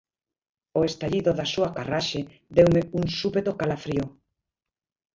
O 0.79 0.81
estalido 0.89 1.31
da 1.39 1.47
súa 1.53 1.73
carraxe 1.77 2.21
deume 2.55 2.81
un 2.99 3.05
súpeto 3.19 3.51
calafrío. 3.59 4.05